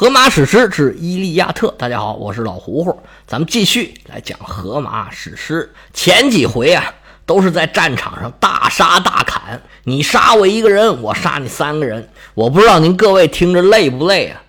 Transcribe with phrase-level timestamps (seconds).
[0.00, 5.74] 荷马史诗之《伊利亚特》，大家好，我是老胡胡，咱们继续来讲荷马史诗。
[5.92, 6.94] 前几回啊，
[7.26, 12.08] 都是在战场上大杀大砍，你杀我一个人，我杀你三个人。
[12.34, 14.40] 我不知道您各位听着累不累啊？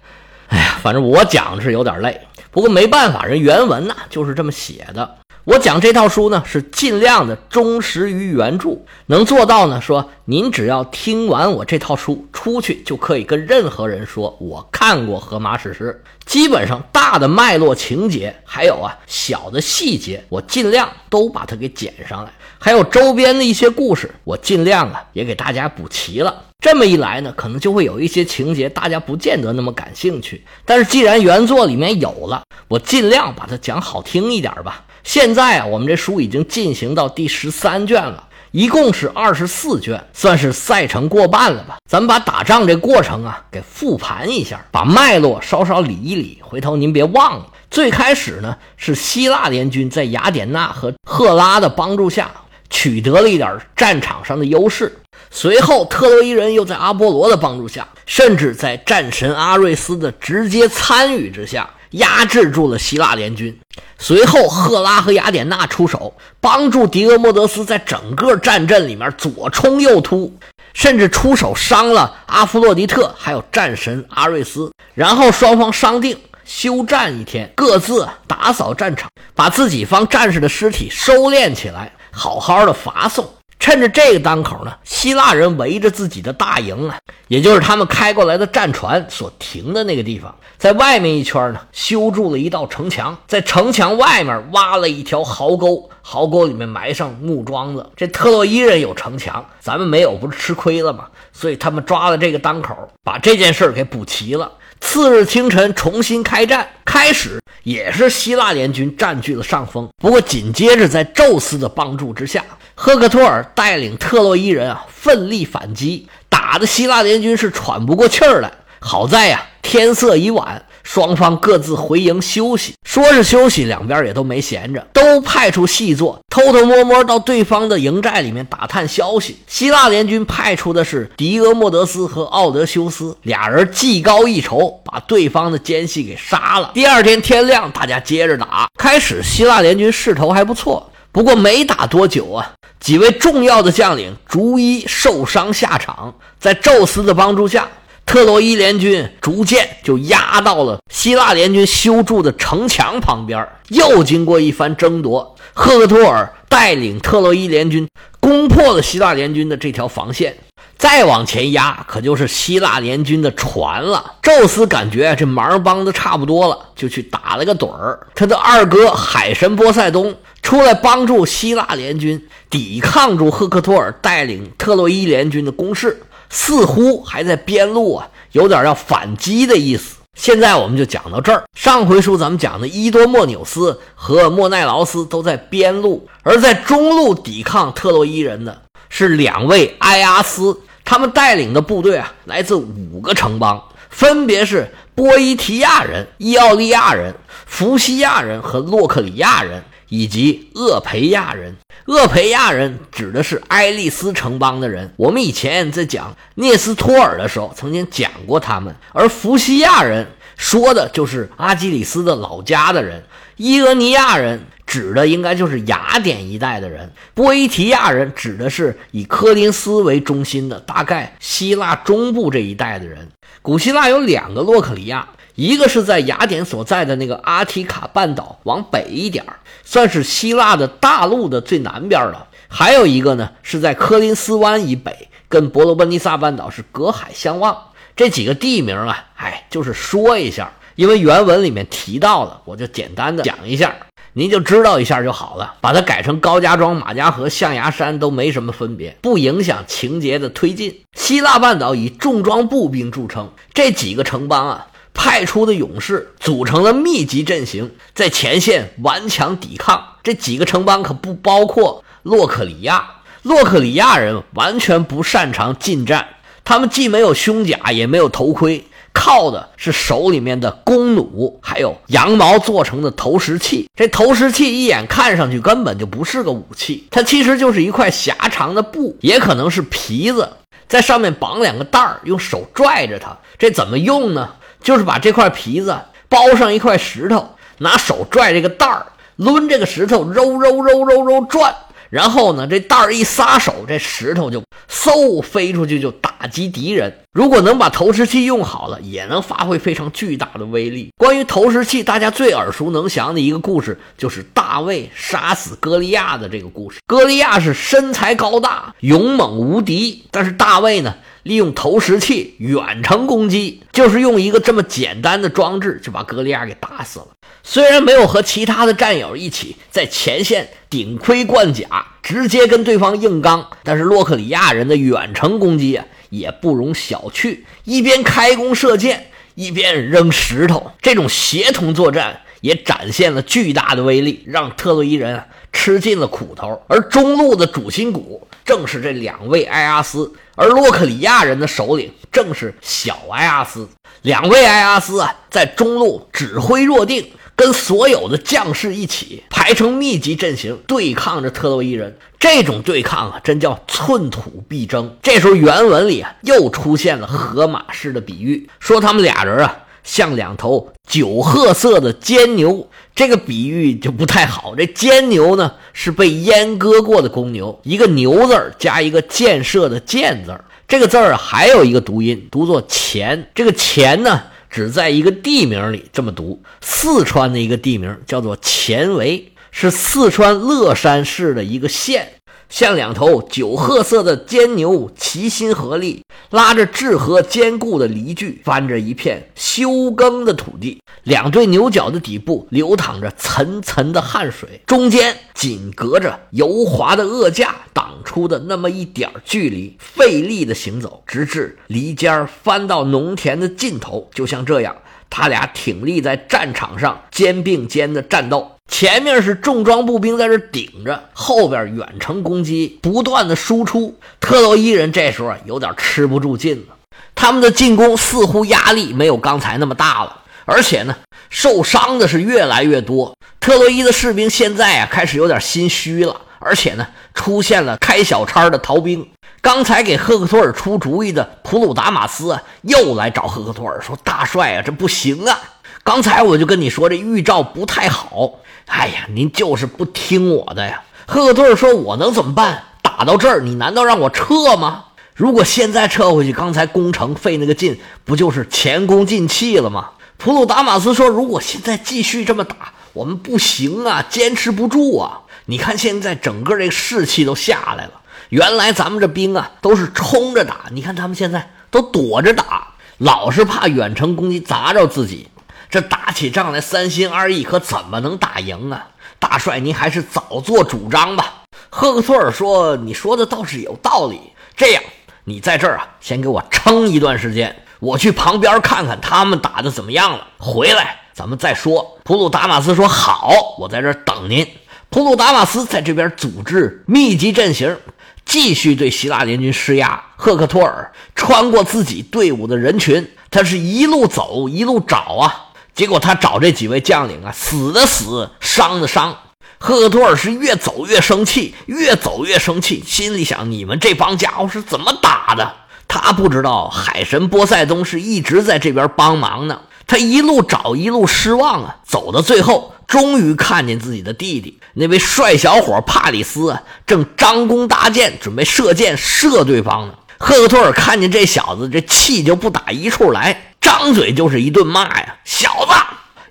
[0.50, 2.22] 哎呀，反正我讲是有点累，
[2.52, 5.16] 不过没办法，人原文呐就是这么写的。
[5.50, 8.78] 我讲这套书呢，是尽量的忠实于原著，
[9.08, 9.82] 能做到呢。
[9.82, 16.04] 说您只要听完我这套书，出去就可以跟任何人说，我看过《荷马史诗》。
[16.24, 22.32] 基本上大的脉络情节，还有啊小的细节，我尽量都把它给剪上来。
[22.60, 26.44] 还有周边的一些故事，我尽量啊也给大家补齐了。
[26.64, 30.46] 这么一来呢，可能就会有一些情节大家不见得那么感兴趣。
[30.64, 34.86] 但是既然原作里面有了，我尽量把它讲好听一点吧。
[35.04, 41.78] 现在啊，我们这书已经进行到第十三卷了，一共是二十四卷，算是赛程过半了吧。
[41.90, 46.40] 咱们把打仗这过程啊给复盘一下，把脉络稍稍理一理。
[46.42, 52.30] 回头您别忘了，最开始呢是希腊联军在雅典娜和赫拉的帮助下
[52.70, 54.96] 取得了一点战场上的优势，
[55.32, 61.68] 随后特洛伊人又在阿波罗的帮助下，甚至在战神阿瑞斯的直接参与之下。
[61.92, 63.60] 压制住了希腊联军，
[63.98, 70.32] 随后赫拉和雅典娜出手，帮助狄俄莫德斯在整个战阵里面左冲右突，
[70.74, 74.72] 甚至出手伤了阿弗洛狄特，还有战神阿瑞斯。
[74.94, 83.28] 然后双方商定休战一天，各自打扫战场，把自己方战士的尸体收敛起来，好好的罚送。
[83.60, 97.90] 趁着这个当口呢，希腊人围着自己的大营啊，也就是他们开过来的战船所停的那个地方，在外面一圈呢，修筑了一道城墙，在城墙外面挖了一条壕沟，壕沟里面埋上木桩子。
[97.96, 101.06] 这特洛伊人有城墙，咱们没有，不是吃亏了吗？
[101.32, 104.52] 所以他们抓了这个当口，把这件事儿给补齐了。
[104.82, 112.44] 次日清晨，重新开战，开始也是希腊联军占据了上风，不过紧接着在宙斯的帮助之下。
[112.76, 118.52] 赫克托尔带领特洛伊人啊，奋力反击，打的希腊联军是喘不过气儿来。
[118.82, 122.74] 好在呀，天色已晚，双方各自回营休息。
[122.84, 129.38] 说是休息，两边也都没闲着，都派出细作，偷偷摸摸到对方的营寨里面打探消息。
[129.48, 136.72] 希腊联军派出的是狄俄莫德斯和奥德修斯俩人，技高一筹，把对方的奸细给杀了。
[136.74, 138.68] 第二天天亮，大家接着打。
[138.78, 142.54] 开始希腊联军势头还不错，不过没打多久啊。
[142.80, 147.68] 几位重要的将领逐一受伤下场，在宙斯的帮助下，
[148.10, 153.48] 特洛伊联军逐渐就压到了希腊联军修筑的城墙旁边。
[153.68, 157.88] 又经过一番争夺，赫克托尔带领特洛伊联军
[158.20, 160.36] 攻破了希腊联军的这条防线。
[160.76, 164.14] 再往前压，可就是希腊联军的船了。
[164.24, 168.08] 宙斯感觉这忙帮的差不多了，就去打了个盹儿。
[168.16, 179.98] 他的二哥海神波塞冬出来帮助希腊联军抵抗住赫克托尔带领特洛伊联军的攻势，似乎还在边路啊，有点要反击的意思。
[180.16, 181.44] 现在我们就讲到这儿。
[181.56, 190.60] 上回书咱们讲的伊多莫纽斯和莫奈劳斯都在边路，而在中路抵抗特洛伊人的是两位埃阿斯。
[190.84, 197.14] 他们带领的部队啊，来自五个城邦，分别是波伊提亚人、伊奥利亚人、
[197.46, 201.56] 弗西亚人和洛克里亚人，以及厄培亚人。
[201.86, 204.94] 厄培亚人指的是爱丽丝城邦的人。
[204.96, 208.74] 我们以前在讲涅斯托尔的时候，曾经讲过他们。
[208.94, 210.08] 而弗西亚人
[210.38, 213.04] 说的就是阿基里斯的老家的人。
[213.36, 214.40] 伊俄尼亚人。
[214.70, 223.08] 指的应该就是雅典一带的人，波伊提亚人指的是以科林斯为中心的大概希腊中部这一带的人。
[223.42, 229.26] 古希腊有两个洛克里亚，一个是在雅典所在的那个阿提卡半岛往北一点
[229.64, 237.58] 算是希腊的大陆的最南边了；还有一个呢是在科林斯湾以北，跟伯罗奔尼撒半岛是隔海相望。
[237.96, 243.74] 这几个地名啊，哎，就是说一下，因为原文里面提到了，我就简单的讲一下。
[244.12, 250.82] 您就知道一下就好了，把它改成高家庄、马家河、象牙山都没什么分别，不影响情节的推进。
[250.98, 254.68] 希腊半岛以重装步兵著称，这几个城邦啊
[255.02, 259.82] 派出的勇士组成了密集阵型，在前线顽强抵抗。
[260.04, 262.86] 这几个城邦可不包括洛克里亚，
[263.22, 266.06] 洛克里亚人完全不擅长近战，
[266.44, 268.66] 他们既没有胸甲，也没有头盔。
[268.92, 273.70] 靠的是手里面的弓弩，还有羊毛做成的投石器。
[273.74, 280.30] 这投石器一眼看上去根本就不是个武器，它其实就是一块狭长的布，也可能是皮子，
[280.68, 283.18] 在上面绑两个带儿，用手拽着它。
[283.38, 284.32] 这怎么用呢？
[284.62, 285.78] 就是把这块皮子
[286.08, 288.86] 包上一块石头，拿手拽这个袋儿，
[289.18, 291.56] 抡这个石头，揉揉揉揉揉转。
[291.90, 296.96] 然后呢，这袋儿一撒手，这石头就嗖飞出去，就打击敌人。
[297.12, 300.92] 如果能把投石器用好了，也能发挥非常巨大的威力。
[301.00, 306.78] 关于投石器，大家最耳熟能详的一个故事，就是大卫杀死歌利亚的这个故事。
[306.86, 310.94] 歌利亚是身材高大、勇猛无敌，但是大卫呢，
[311.30, 317.06] 利用投石器远程攻击，就是用一个这么简单的装置就把格利亚给打死了。
[317.44, 327.38] 虽然没有和其他的战友一起在前线顶盔贯甲，直接跟对方硬刚，但是洛克里亚人的远程攻击啊，也不容小觑。
[327.64, 335.24] 一边开弓射箭，一边扔石头，这种协同作战也展现了巨大的威力，让特洛伊人
[335.54, 336.60] 吃尽了苦头。
[336.68, 343.68] 而中路的主心骨正是这两位埃阿斯，而洛克里亚人的首领正是小埃阿斯。
[344.04, 347.12] 两位埃阿斯啊，在中路指挥若定。
[347.36, 351.98] 跟所有的将士一起排成密集阵型，对抗着特洛伊人。
[352.20, 354.98] 这种对抗啊，真叫寸土必争。
[355.02, 362.68] 这时候原文里啊，又出现了荷马式的比喻，说他们俩人啊，像两头酒褐色的尖牛。
[362.96, 364.56] 这个比喻就不太好。
[364.56, 373.30] 这尖牛呢，是被阉割过的公牛，一个牛字儿加一个建设的建字儿这个字儿还有一个读音，读作钱。
[373.34, 374.24] 这个钱呢？
[374.52, 382.14] 只在一个地名里这么读，四川的一个地名叫做前围，是四川乐山市的一个县。
[382.50, 390.82] 像两头酒褐色的尖牛，齐心合力，拉着质和坚固的犁具，翻着一片休耕的土地。
[391.04, 404.10] 两对牛角的底部流淌着涔涔的汗水，中间仅隔着油滑的轭架挡出的那么一点距离，费力的行走，直至犁尖儿翻到农田的尽头。
[404.14, 404.76] 就像这样，
[405.10, 408.52] 他俩挺立在战场上，肩并肩的战斗。
[408.70, 413.96] 前面是重装步兵在这顶着，后边远程攻击不断的输出。
[414.22, 416.76] 特洛伊人这时候有点吃不住劲了，
[417.16, 420.96] 他们的进攻似乎压力没有刚才那么大了，而且呢，
[421.30, 423.14] 受伤的是越来越多。
[423.40, 429.06] 特洛伊的士兵现在啊开始有点心虚了，而且呢，出现了开小差的逃兵。
[429.42, 435.40] 刚才给赫克托尔出主意的普鲁达马斯啊，又来找赫克托尔说：“大帅啊，这不行啊！
[435.84, 438.34] 刚才我就跟你说，这预兆不太好。”
[438.70, 440.82] 哎呀，您就是不听我的呀！
[441.06, 442.64] 赫克托尔说：“我能怎么办？
[442.82, 444.86] 打到这儿，你难道让我撤吗？
[445.16, 452.56] 如果现在撤回去，刚才攻城费那个劲，不就是前功尽弃了吗？”普鲁达马斯说：“如果现在继续这么打，
[452.94, 455.22] 我们不行啊，坚持不住啊！
[455.46, 457.94] 你看现在整个这个士气都下来了。
[458.30, 462.68] 原来咱们这兵啊都是冲着打，你看他们现在都躲着打，
[463.00, 465.28] 老是怕远程攻击砸着自己。”
[465.70, 468.88] 这打起仗来三心二意，可怎么能打赢啊？
[469.20, 471.44] 大帅，您还是早做主张吧。
[471.70, 474.20] 赫克托尔说：“你说的倒是有道理。
[474.58, 474.82] 这样，
[475.26, 480.28] 你在这儿啊，先给我撑一段时间，我去旁边看看他们打的怎么样了。
[480.40, 484.48] 回来咱们再说。”普鲁达马斯说：“好，我在这儿等您。”
[484.90, 487.78] 普鲁达马斯在这边组织密集阵型，
[488.26, 490.04] 继续对希腊联军施压。
[490.18, 495.46] 赫克托尔穿过自己队伍的人群，他是一路走一路找啊。
[495.80, 499.18] 结果他找这几位将领啊，死的死，伤的伤。
[499.58, 505.54] 赫克托尔是越走越生气，越走越生气，心里想：你们这帮家伙是怎么打的？
[505.88, 509.62] 他不知道海神波塞冬是一直在这边帮忙呢。
[509.88, 519.94] 他一路找，一路失望啊，走到最后，终于看见自己的弟弟那位帅小伙帕里斯啊，正张弓搭箭，准备射箭射对方呢。
[520.18, 523.49] 赫克托尔看见这小子，这气就不打一处来。
[523.70, 525.74] 张嘴就是一顿骂呀，小子！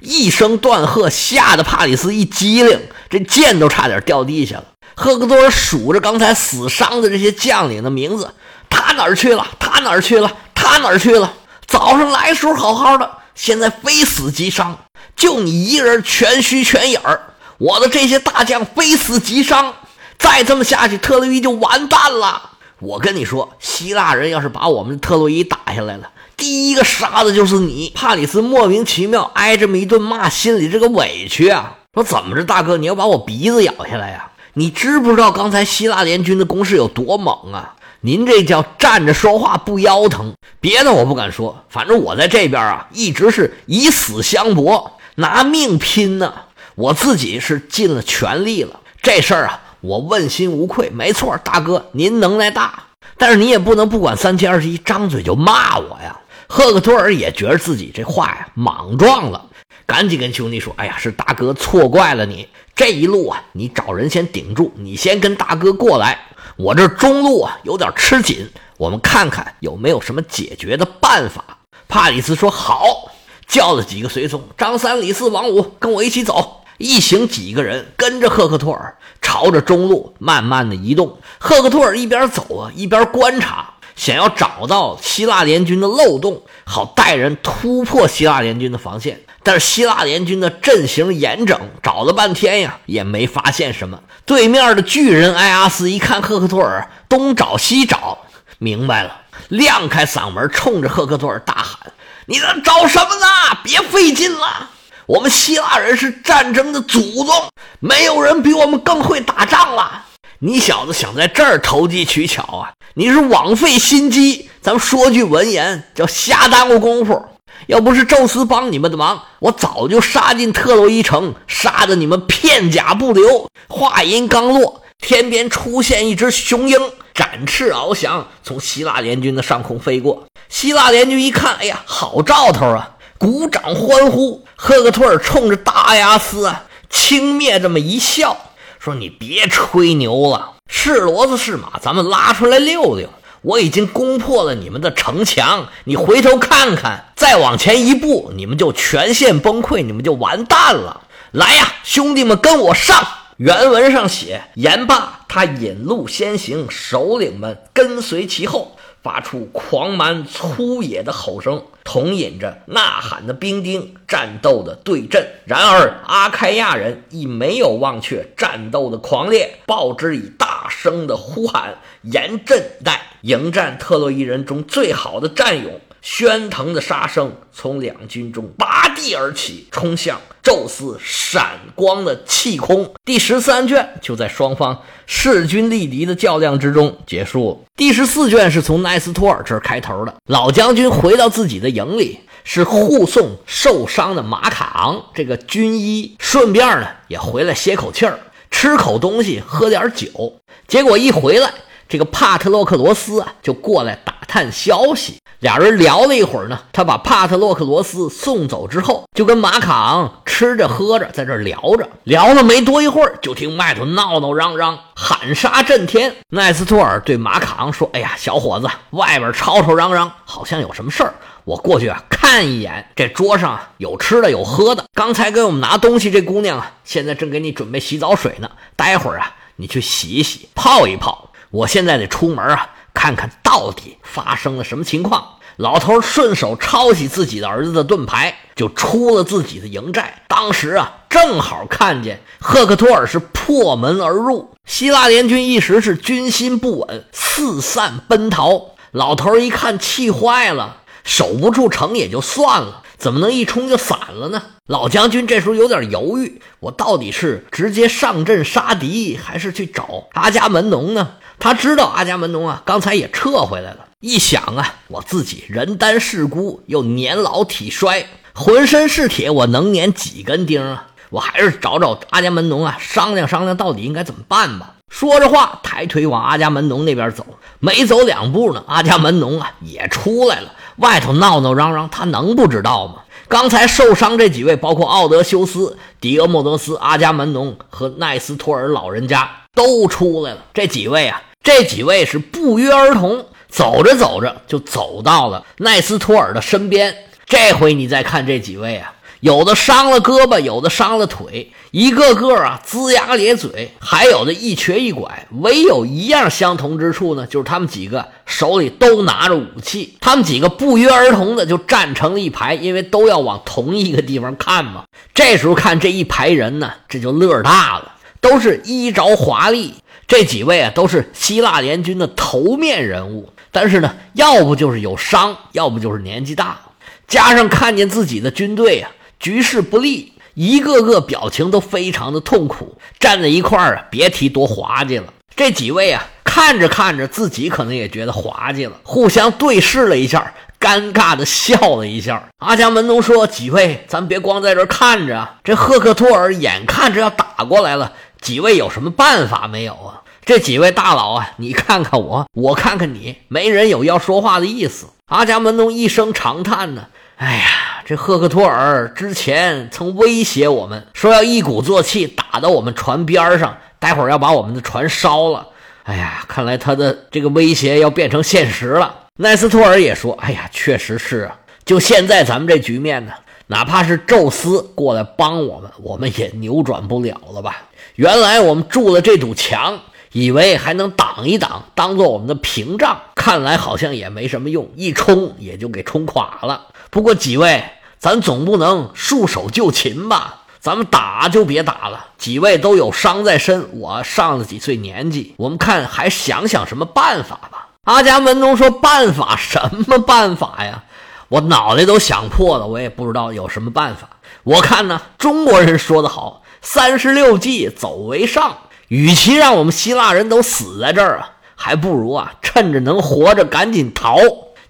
[0.00, 4.64] 一声断喝，吓得帕里斯一激灵，这剑都差点掉地下了。
[4.97, 8.35] 赫克托尔数着刚才死伤的这些将领的名字，
[8.68, 9.47] 他哪儿去了？
[9.61, 10.33] 他哪儿去了？
[10.52, 11.33] 他哪儿去了？
[11.68, 14.76] 早上来时候好好的，现在非死即伤，
[15.14, 17.35] 就你一人全虚全影儿。
[17.59, 19.75] 我的这些大将非死即伤，
[20.18, 22.50] 再这么下去，特洛伊就完蛋了。
[22.80, 26.11] 我跟你说，希腊人要是把我们的特洛伊打下来了。
[26.38, 31.75] 第一个杀的就是你，帕里斯莫名其妙挨这么一顿骂，心里这个委屈啊！
[31.92, 34.30] 说怎么着，大哥，你要把我鼻子咬下来呀？
[34.54, 37.75] 你知不知道刚才希腊联军的攻势有多猛啊？
[38.02, 40.33] 您这叫站着说话不腰疼。
[40.61, 46.33] 别的我不敢说，反正我在这边啊，一直是以死相搏，拿命拼呢。
[46.76, 50.88] 我自己是尽了全力了，这事儿啊，我问心无愧。
[50.90, 52.85] 没错，大哥，您能耐大，
[53.16, 56.16] 但是你也不能不管三七二十一，张嘴就骂我呀。
[56.49, 59.47] 赫克托尔也觉得自己这话呀莽撞了，
[59.87, 62.49] 赶紧跟兄弟说：“哎呀，是大哥错怪了你。
[62.75, 66.19] 这一路啊，你找人先顶住，你先跟大哥过来。
[66.57, 71.45] 我这中路啊有点吃紧，我们看看有没有什么解决的办法。”
[71.87, 73.12] 帕里斯说：“好。”
[73.47, 76.62] 叫了几个随从，张三、李四、王五，跟我一起走。
[76.76, 81.19] 一行几个人跟着赫克托尔，朝着中路慢慢的移动。
[81.38, 89.21] 赫克托尔一边走啊，一边观察，想要找到希腊联军的漏洞，好带人突破希腊联军的防线。
[89.43, 93.99] 但是希腊联军的阵型严整，找了半天呀，也没发现什么。
[94.25, 98.19] 对面的巨人埃阿斯一看赫克托尔东找西找，
[98.59, 101.93] 明白了，亮开嗓门，冲着赫克托尔大喊。
[102.26, 103.26] 你在找什么呢？
[103.64, 104.71] 别费劲了，
[105.07, 107.35] 我们希腊人是战争的祖宗，
[107.81, 110.05] 没有人比我们更会打仗了。
[110.40, 112.71] 你小子想在这儿投机取巧啊？
[112.95, 114.49] 你是枉费心机。
[114.61, 117.21] 咱们说句文言，叫瞎耽误功夫。
[117.66, 123.50] 要不是宙斯帮你们的忙，我早就杀进特洛伊城，杀得你们片甲不留。
[123.66, 126.78] 话音刚落，天边出现一只雄鹰。
[127.12, 130.25] 展翅翱翔，从希腊联军的上空飞过。
[130.49, 132.90] 希腊联军一看，哎呀，好兆头啊！
[133.18, 134.45] 鼓掌欢呼。
[134.54, 138.37] 赫克托尔冲着大阿斯啊轻蔑这么一笑，
[138.79, 143.09] 说：“你别吹牛了，是骡子是马，咱们拉出来溜溜。
[143.43, 151.03] 我已经攻破了你们的城墙，你回头看看，再往前一步，你们就全线崩溃，你们就完蛋了。
[151.33, 152.97] 来呀，兄弟们，跟我上！”
[153.39, 165.26] 原文上写，言罢，他引路先行，首领们跟随其后，发出狂蛮粗野的吼声，统引着呐喊的兵丁，战斗的对阵。
[165.47, 175.81] 然而阿开亚人亦没有忘却战斗的狂烈，报之以大声的呼喊，严阵待迎战特洛伊人中最好的战勇。
[176.02, 182.93] 喧腾的杀声从两军中拔地而起，冲向宙斯闪光的气空。
[183.05, 187.64] 第十三卷就在双方势均力敌的较量之中结束。
[187.76, 190.14] 第十四卷是从奈斯托尔这儿开头的。
[190.26, 198.19] 老将军回到自己的营里，是护送受伤的马卡昂这个军医，顺便呢也回来歇口气儿，
[198.50, 200.40] 吃口东西，喝点酒。
[200.67, 201.52] 结果一回来，
[201.88, 205.16] 这个帕特洛克罗斯啊就过来打探消息。
[205.40, 211.88] 俩人聊了一会儿呢，他把帕特洛克罗斯送走之后，就跟马卡昂吃着喝着，在这聊着。
[212.02, 216.16] 聊了没多一会儿，就听外头闹闹嚷嚷，喊杀震天。
[216.30, 221.14] 奈斯托尔对马卡昂说：“哎呀，小伙子，外边吵吵嚷嚷，好像有什么事儿。
[221.45, 222.88] 我过去啊看一眼。
[222.97, 224.85] 这桌上有吃的有喝的。
[224.92, 228.50] 刚才给我们拿东西这姑娘啊，现在正给你准备洗澡水呢。
[228.75, 231.28] 待会儿啊，你去洗一洗，泡一泡。
[231.50, 235.37] 我现在得出门啊。”看看到底发生了什么情况。
[235.57, 240.23] 老头顺手抄起自己的儿子的盾牌，就出了自己的营寨。
[240.26, 248.71] 当时啊，正好看见赫克托尔是破门而入，希腊联军一时是军心不稳，四散奔逃。
[248.90, 254.43] 老头一看，气坏了，守不住城也就算了，怎么能一冲就散了呢？
[254.69, 261.13] 老将军这时候有点犹豫，我到底是直接上阵杀敌，还是去找阿伽门农呢？
[261.39, 263.87] 他知道阿伽门农啊，刚才也撤回来了。
[264.01, 270.89] 一想啊，我自己人单势孤，又年老体衰，浑身是铁，我能粘几根钉啊？
[271.09, 274.75] 我还是找找阿伽门农啊，商量商量到底应该怎么办吧。
[274.91, 277.25] 说着话，抬腿往阿伽门农那边走。
[277.59, 282.97] 没走两步呢，阿伽门农啊也出来了，外头闹闹嚷嚷，他能不知道吗？
[283.29, 290.45] 刚才受伤这几位，包括奥德修斯、迪俄莫德斯、阿伽门农和奈斯托尔老人家都出来了。
[290.53, 291.23] 这几位啊。
[291.41, 296.95] 这几位是不约而同走着走着就走到了奈斯托尔的身边。
[297.25, 305.27] 这回你再看这几位啊，有的伤了胳膊，有的伤了腿，一个个啊龇牙咧嘴，还有的一瘸一拐。
[305.41, 309.97] 唯有一样相同之处呢，就是他们几个手里都拿着武器。
[310.01, 314.85] 他们几个不约而同的就站成了一排，因为都要往同一个地方看嘛。
[315.13, 319.75] 这时候看这一排人呢，这就乐大了，都是衣着华丽。
[320.07, 326.59] 这几位啊，都是希腊联军的头面人物，但是呢，要不就是有伤，要不就是年纪大，
[327.07, 335.13] 加上看见自己的军队啊局势不利，一个个表情都非常的痛苦，站在一块儿啊，别提多滑稽了。
[335.35, 342.29] 这几位啊，看着看着，自己可能也觉得滑稽了，互相对视了一下，尴尬的笑了一下。
[342.39, 350.03] 阿伽门农说：“几位，咱别光在这看着啊，这赫克托尔眼看着要打过来了。”几位有什么办法没有啊？
[350.25, 354.87] 这几位大佬啊，你看看我，我看看你，没人有要说话的意思。
[355.07, 365.49] 阿伽门农一声长叹呢，哎呀，这赫克托尔之前曾威胁我们说要一鼓作气打到我们船边上，待会儿要把我们的船烧了。
[365.85, 368.95] 哎呀，看来他的这个威胁要变成现实了。
[369.16, 373.12] 奈斯托尔也说：“哎呀，确实是啊，就现在咱们这局面呢，
[373.47, 377.62] 哪怕是宙斯过来帮我们，我们也扭转不了了吧？
[377.95, 379.80] 原来我们筑了这堵墙，
[380.12, 386.66] 以为还能挡一挡，当做我们的屏障，看来好像也没什么用，一冲也就给冲垮了。
[386.90, 387.62] 不过几位，
[387.99, 397.69] 咱总不能束手就擒吧？”咱们打就别打了，几位都有伤在身，我上了几岁年纪，我们看还想想什么办法吧。
[397.85, 400.83] 阿伽门农说：“办法什么办法呀？
[401.28, 404.09] 我脑袋都想破了，我也不知道有什么办法。
[404.43, 408.59] 我看呢，中国人说的好，三十六计，走为上。
[408.88, 414.19] 与其让我们希腊人都死在这儿啊，还不如啊，趁着能活着赶紧逃。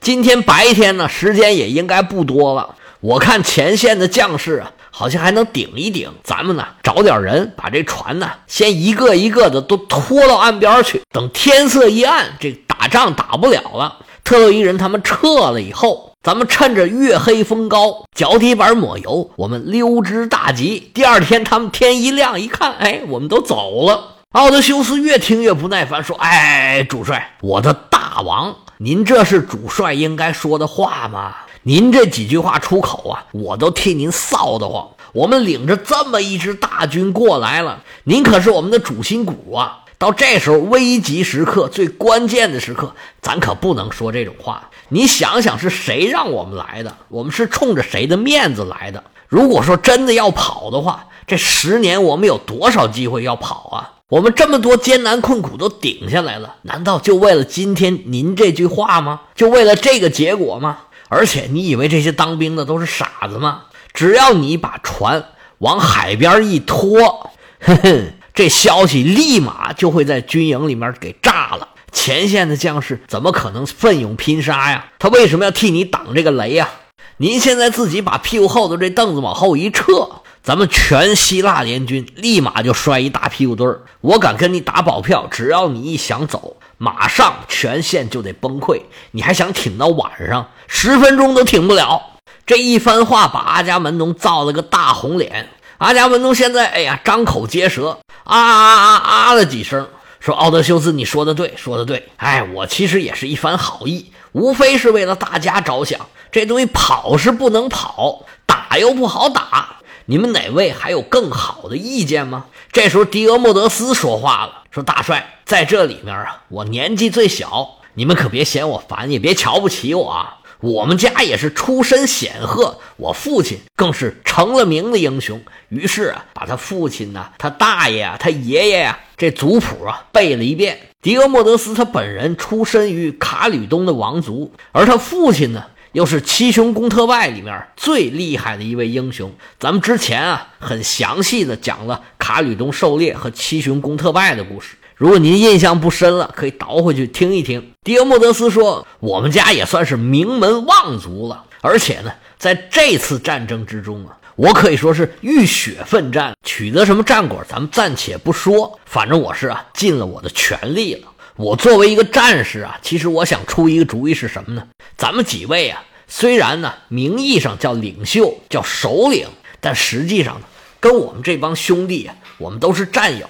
[0.01, 2.77] 今天白天呢，时间也应该不多了。
[3.01, 11.03] 我看前线的将士啊。”好像还能顶一顶，咱们呢找点人把这船呢先一个一个的都拖到岸边去。
[11.13, 20.91] 等天色一暗，这打仗打不了了，特洛伊人他们撤了以后，咱们趁着月黑风高，脚底板抹油，我们溜之大吉。
[20.93, 24.17] 第二天他们天一亮一看，哎，我们都走了。
[24.33, 31.37] 奥德修斯越听越不耐烦，说：“哎，主帅，我的大王，您这是主帅应该说的话吗？”
[31.69, 34.89] 您这几句话出口啊，我都替您臊得慌。
[35.13, 39.81] 我们领着这么一支大军过来了，您可是我们的主心骨啊！
[39.99, 44.71] 到这时候危急时刻、最关键的时刻，咱可不能说这种话。
[44.89, 46.97] 你想想，是谁让我们来的？
[47.11, 49.05] 我们是冲着谁的面子来的？
[49.29, 53.93] 如果说真的要跑的话，这十年我们有多少机会要跑啊？
[54.09, 59.21] 我们这么多艰难困苦都顶下来了，难道就为了今天您这句话吗？
[59.35, 60.79] 就为了这个结果吗？
[61.09, 63.63] 而且你以为这些当兵的都是傻子吗？
[63.95, 65.25] 只要你把船
[65.59, 71.71] 往海边一拖，哼哼，这消息立马就会在军营里面给炸了。
[71.91, 74.85] 前线的将士怎么可能奋勇拼杀呀？
[74.99, 76.69] 他为什么要替你挡这个雷呀？
[77.17, 83.83] 您现在自己把屁股后头这凳子往后一撤，咱们全希腊联军立马就摔一大屁股墩儿。
[84.03, 86.58] 我敢跟你打保票，只要你一想走。
[86.79, 90.49] 马上全线就得崩溃，你还想挺到晚上？
[90.69, 92.01] 十分钟都挺不了。
[92.47, 95.49] 这一番话把阿伽门农造了个大红脸。
[95.79, 99.89] 阿伽门农现在，哎呀，张口结舌，啊啊啊啊了几声，
[100.19, 102.09] 说：“奥德修斯，你说的对，说的对。
[102.17, 106.01] 哎，我其实也是一番好意，无非是为了大家着想。
[106.31, 109.78] 这东西跑是不能跑，打又不好打。
[110.11, 120.39] 你们哪位还有更好的意见吗？”这时候，狄俄莫德斯说话了，说：“大帅。”在这里面啊，我年纪最小，你们可别嫌我烦，也别瞧不起我啊。
[120.61, 125.41] 我们家也是出身显赫，我父亲更是成了名的英雄。
[125.69, 130.79] 于是啊，把他父亲呐、他大爷啊、他爷爷呀这族谱啊背了一遍。
[131.01, 135.65] 狄俄莫德斯他本人出身于卡吕东的王族，而他父亲呢，
[135.99, 139.35] 又是七雄公特拜里面最厉害的一位英雄。
[139.59, 144.77] 咱们之前啊，很详细的讲了卡吕东狩猎和七雄公特拜的故事。
[144.95, 147.73] 如果您印象不深了，可以倒回去听一听。
[147.83, 158.79] 狄俄莫德斯说：“我们家也算是名门望族了，而且呢，在这次战争之中啊，我可以说是浴血奋战，取得什么战果，咱们暂且不说。
[158.87, 161.09] 反正我是啊，尽了我的全力了。
[161.35, 164.65] 我作为一个战士啊，其实我想出一个主意是什么呢？
[164.97, 169.29] 咱们几位啊，虽然呢名义上叫领袖、叫首领，
[169.61, 170.47] 但实际上呢，
[170.81, 173.27] 跟我们这帮兄弟啊，我们都是战友。”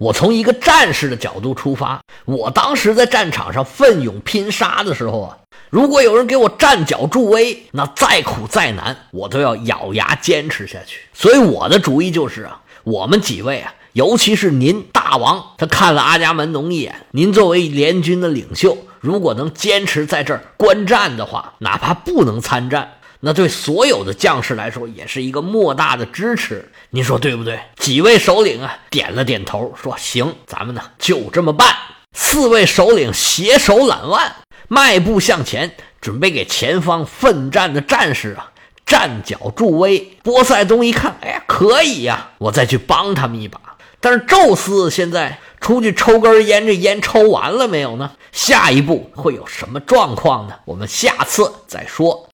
[0.00, 5.36] 我从一个战士的角度出发，我当时在战场上奋勇拼杀的时候啊，
[5.68, 11.00] 如果有人给我站脚助威，那再苦再难，我都要咬牙坚持下去。
[11.12, 22.92] 所以我的主意就是啊，我们几位啊，尤其是您大王，他看了阿伽门农一眼，您作为联军的领袖，如果能坚持在这儿观战的话，哪怕不能参战。
[23.22, 27.60] 那对所有的将士来说也是一个莫大的支持，您说对不对？
[27.76, 31.74] 几位首领啊点了点头，说：“行，咱们呢就这么办。”
[32.16, 34.36] 四位首领携手揽腕，
[34.68, 38.52] 迈步向前，准备给前方奋战的战士啊
[38.86, 40.16] 站脚助威。
[40.22, 43.60] 波塞冬一看，哎呀，可以呀，我再去帮他们一把。
[44.00, 48.12] 但是宙斯现在出去抽根烟，这烟抽完了没有呢？
[48.32, 50.54] 下一步会有什么状况呢？
[50.64, 52.26] 我们下次再说。